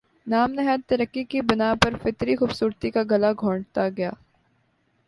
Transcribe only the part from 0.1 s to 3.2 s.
نام نہاد ترقی کی بنا پر فطری خوبصورتی کا